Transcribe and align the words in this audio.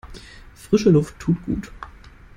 Frische 0.55 0.89
Luft 0.89 1.19
tut 1.19 1.39
gut. 1.45 1.71